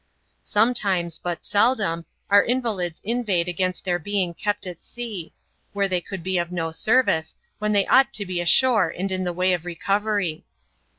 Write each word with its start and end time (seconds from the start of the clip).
Sometimes, 0.41 1.19
but 1.19 1.45
seldom, 1.45 2.05
our 2.31 2.43
invalids 2.43 3.01
inveighed 3.05 3.47
against 3.47 3.85
their 3.85 3.99
being 3.99 4.33
kept 4.33 4.65
at 4.65 4.83
sea, 4.83 5.31
where 5.73 5.87
they 5.87 6.01
could 6.01 6.23
be 6.23 6.39
of 6.39 6.51
no 6.51 6.71
service, 6.71 7.35
when 7.59 7.71
they 7.73 7.85
ought 7.85 8.11
to 8.13 8.25
be 8.25 8.41
ashore 8.41 8.89
and 8.89 9.11
in 9.11 9.25
the 9.25 9.31
way 9.31 9.53
of 9.53 9.63
recovery. 9.63 10.43